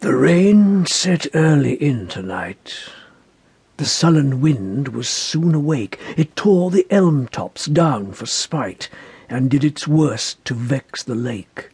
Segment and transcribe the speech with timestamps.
[0.00, 2.74] The rain set early in tonight.
[3.76, 6.00] The sullen wind was soon awake.
[6.16, 8.88] It tore the elm tops down for spite,
[9.28, 11.68] and did its worst to vex the lake.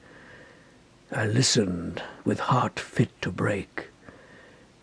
[1.12, 3.90] I listened with heart fit to break.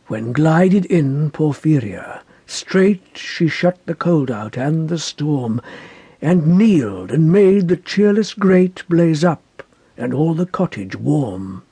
[0.07, 5.61] When glided in Porphyria, straight she shut the cold out and the storm,
[6.21, 9.63] and kneeled and made the cheerless grate blaze up,
[9.97, 11.63] and all the cottage warm.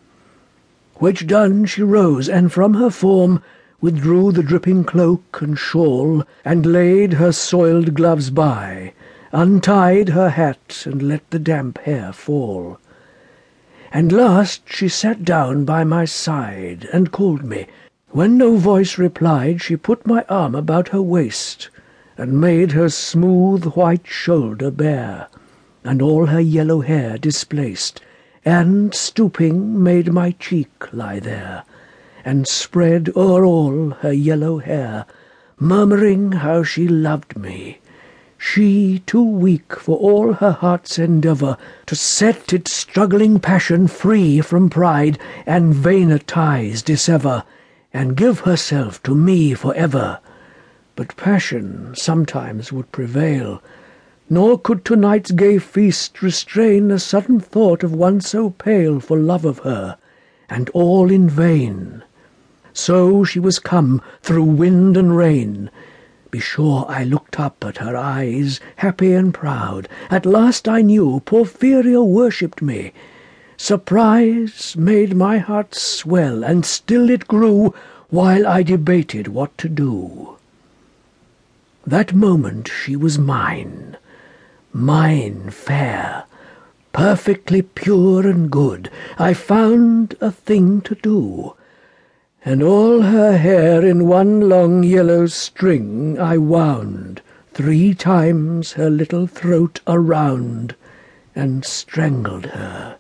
[1.02, 3.42] Which done, she rose, and from her form
[3.82, 8.94] withdrew the dripping cloak and shawl, and laid her soiled gloves by,
[9.32, 12.78] untied her hat, and let the damp hair fall.
[13.92, 17.66] And last she sat down by my side, and called me.
[18.10, 21.72] When no voice replied, she put my arm about her waist,
[22.16, 25.30] and made her smooth white shoulder bare,
[25.84, 28.02] and all her yellow hair displaced,
[28.46, 31.64] and, stooping, made my cheek lie there,
[32.26, 35.06] and spread o'er all her yellow hair,
[35.60, 37.80] murmuring how she loved me,
[38.44, 44.68] she too weak for all her heart's endeavour to set its struggling passion free from
[44.68, 47.44] pride, and vainer ties dissever,
[47.94, 50.20] and give herself to me for ever.
[50.96, 53.62] But passion sometimes would prevail,
[54.34, 59.44] nor could to-night's gay feast restrain a sudden thought of one so pale for love
[59.44, 59.98] of her,
[60.50, 62.02] and all in vain.
[62.72, 65.70] So she was come through wind and rain.
[66.32, 69.90] Be sure I looked up at her eyes, happy and proud.
[70.10, 72.94] At last I knew Porphyria worshipped me.
[73.58, 77.74] Surprise made my heart swell, and still it grew
[78.10, 80.38] while I debated what to do.
[81.86, 83.98] That moment she was mine
[84.74, 86.24] mine fair,
[86.94, 91.56] perfectly pure and good, I found a thing to do,
[92.44, 97.22] and all her hair in one long yellow string I wound
[97.54, 100.76] three times her little throat around,
[101.36, 102.98] and strangled her.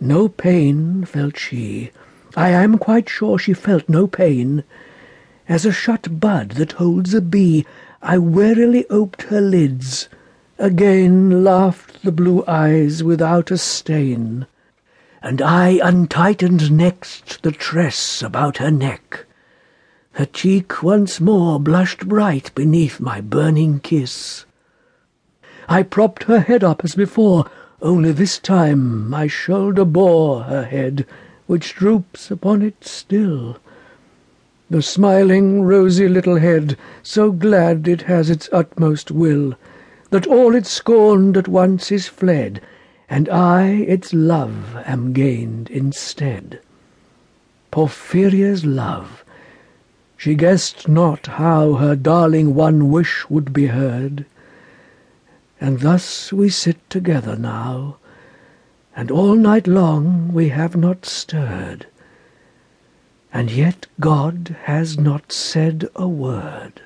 [0.00, 1.90] No pain felt she,
[2.36, 4.64] I am quite sure she felt no pain.
[5.48, 7.64] As a shut bud that holds a bee,
[8.02, 10.08] I warily oped her lids,
[10.58, 14.46] Again laughed the blue eyes without a stain,
[15.22, 19.26] and I untightened next the tress about her neck.
[20.12, 24.46] Her cheek once more blushed bright beneath my burning kiss.
[25.68, 27.50] I propped her head up as before,
[27.82, 31.04] only this time my shoulder bore her head,
[31.46, 33.58] which droops upon it still.
[34.70, 39.54] The smiling, rosy little head, so glad it has its utmost will,
[40.10, 42.60] that all it scorned at once is fled,
[43.08, 46.60] and I its love am gained instead.
[47.70, 49.24] Porphyria's love!
[50.16, 54.24] She guessed not how her darling one wish would be heard.
[55.60, 57.96] And thus we sit together now,
[58.94, 61.86] and all night long we have not stirred,
[63.32, 66.80] and yet God has not said a word.